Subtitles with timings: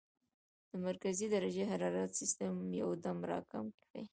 [0.69, 4.01] د مرکزي درجه حرارت سسټم يو دم را کم کړي-